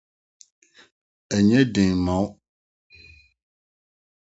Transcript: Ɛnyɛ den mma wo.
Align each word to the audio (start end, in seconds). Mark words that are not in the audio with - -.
Ɛnyɛ 1.35 1.59
den 1.73 1.91
mma 1.97 2.13
wo. 2.21 2.27